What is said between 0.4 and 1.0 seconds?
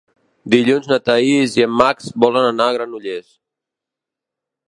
Dilluns na